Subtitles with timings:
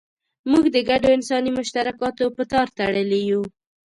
[0.51, 3.41] موږ د ګډو انساني مشترکاتو په تار تړلي یو.